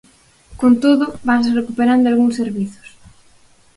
[0.61, 2.87] Con todo, vanse recuperando algúns servizos.